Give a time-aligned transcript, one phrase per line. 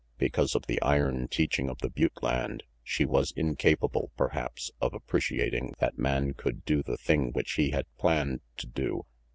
[0.17, 5.75] Because of the iron teaching of the butte land, she was incapable, perhaps, of appreciating
[5.77, 9.05] that man could do the thing which he had planned to do.